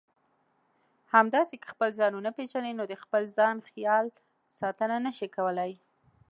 همداسې 1.13 1.55
که 1.61 1.67
خپل 1.73 1.89
ځان 1.99 2.11
ونه 2.15 2.31
پېژنئ 2.37 2.73
نو 2.79 2.83
د 2.87 2.93
خپل 3.03 3.23
ځان 3.37 3.55
خیال 3.69 4.05
ساتنه 4.59 4.95
نشئ 5.05 5.29
کولای. 5.35 5.71